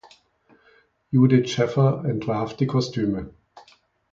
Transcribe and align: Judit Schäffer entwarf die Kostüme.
Judit 1.11 1.47
Schäffer 1.47 2.03
entwarf 2.05 2.55
die 2.57 2.65
Kostüme. 2.65 3.35